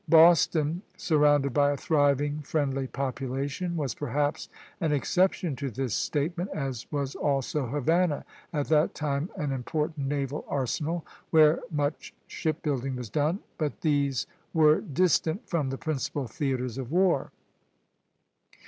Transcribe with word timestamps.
Boston, 0.09 0.81
surrounded 0.97 1.53
by 1.53 1.69
a 1.69 1.77
thriving, 1.77 2.39
friendly 2.41 2.87
population, 2.87 3.77
was 3.77 3.93
perhaps 3.93 4.49
an 4.79 4.91
exception 4.91 5.55
to 5.55 5.69
this 5.69 5.93
statement, 5.93 6.49
as 6.55 6.91
was 6.91 7.13
also 7.13 7.67
Havana, 7.67 8.25
at 8.51 8.65
that 8.69 8.95
time 8.95 9.29
an 9.35 9.51
important 9.51 10.07
naval 10.07 10.43
arsenal, 10.47 11.05
where 11.29 11.59
much 11.69 12.15
ship 12.25 12.63
building 12.63 12.95
was 12.95 13.11
done; 13.11 13.41
but 13.59 13.81
these 13.81 14.25
were 14.55 14.81
distant 14.81 15.47
from 15.47 15.69
the 15.69 15.77
principal 15.77 16.25
theatres 16.25 16.79
of 16.79 16.91
war. 16.91 17.31